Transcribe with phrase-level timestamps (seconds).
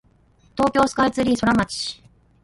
[0.57, 2.01] 東京スカイツリーソラマチ